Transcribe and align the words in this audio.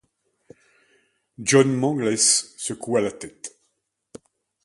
John 1.49 1.75
Mangles 1.79 2.55
secoua 2.57 3.01
la 3.01 3.11
tête. 3.11 3.55